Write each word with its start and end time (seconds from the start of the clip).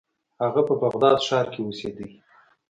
هغه 0.43 0.61
په 0.67 0.73
بغداد 0.83 1.17
ښار 1.27 1.45
کې 1.53 1.59
اوسیده. 1.63 2.05